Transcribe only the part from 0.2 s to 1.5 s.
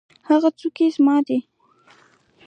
هغه څوکۍ زما ده.